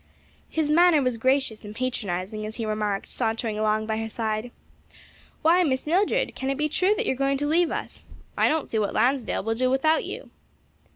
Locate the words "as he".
2.43-2.65